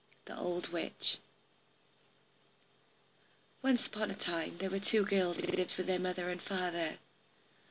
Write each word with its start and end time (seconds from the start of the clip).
The 0.25 0.35
Old 0.35 0.69
Witch 0.69 1.19
Once 3.61 3.85
upon 3.85 4.09
a 4.09 4.15
time 4.15 4.57
there 4.57 4.71
were 4.71 4.79
two 4.79 5.05
girls 5.05 5.37
who 5.37 5.43
lived 5.45 5.77
with 5.77 5.85
their 5.85 5.99
mother 5.99 6.31
and 6.31 6.41
father. 6.41 6.97